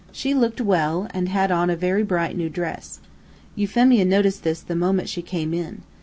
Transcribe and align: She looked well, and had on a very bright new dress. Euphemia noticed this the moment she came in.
She 0.11 0.33
looked 0.33 0.59
well, 0.59 1.07
and 1.13 1.29
had 1.29 1.51
on 1.51 1.69
a 1.69 1.75
very 1.75 2.01
bright 2.01 2.35
new 2.35 2.49
dress. 2.49 3.01
Euphemia 3.55 4.03
noticed 4.03 4.41
this 4.41 4.59
the 4.61 4.75
moment 4.75 5.09
she 5.09 5.21
came 5.21 5.53
in. 5.53 5.83